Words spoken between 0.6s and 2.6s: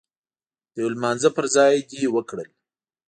د يو لمانځه پر ځای دې وکړل.